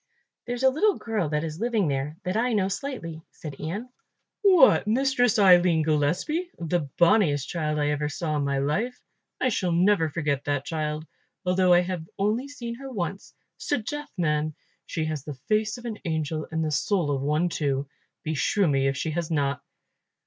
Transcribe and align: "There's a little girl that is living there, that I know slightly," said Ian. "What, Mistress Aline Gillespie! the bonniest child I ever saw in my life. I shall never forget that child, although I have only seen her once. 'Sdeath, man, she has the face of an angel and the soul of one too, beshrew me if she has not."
"There's 0.47 0.63
a 0.63 0.71
little 0.71 0.97
girl 0.97 1.29
that 1.29 1.43
is 1.43 1.59
living 1.59 1.87
there, 1.87 2.17
that 2.23 2.35
I 2.35 2.53
know 2.53 2.69
slightly," 2.69 3.21
said 3.29 3.59
Ian. 3.59 3.89
"What, 4.41 4.87
Mistress 4.87 5.37
Aline 5.37 5.83
Gillespie! 5.83 6.49
the 6.57 6.89
bonniest 6.97 7.47
child 7.47 7.77
I 7.77 7.89
ever 7.91 8.09
saw 8.09 8.35
in 8.37 8.43
my 8.43 8.57
life. 8.57 8.99
I 9.39 9.49
shall 9.49 9.71
never 9.71 10.09
forget 10.09 10.45
that 10.45 10.65
child, 10.65 11.05
although 11.45 11.71
I 11.71 11.81
have 11.81 12.09
only 12.17 12.47
seen 12.47 12.73
her 12.79 12.89
once. 12.91 13.35
'Sdeath, 13.59 14.07
man, 14.17 14.55
she 14.87 15.05
has 15.05 15.23
the 15.23 15.35
face 15.35 15.77
of 15.77 15.85
an 15.85 15.99
angel 16.03 16.47
and 16.49 16.65
the 16.65 16.71
soul 16.71 17.11
of 17.11 17.21
one 17.21 17.47
too, 17.47 17.87
beshrew 18.23 18.67
me 18.67 18.87
if 18.87 18.97
she 18.97 19.11
has 19.11 19.29
not." 19.29 19.61